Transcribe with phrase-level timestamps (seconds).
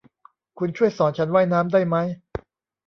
[0.59, 2.07] คุณช่วยสอนฉันว่ายน้ำได้มั้ย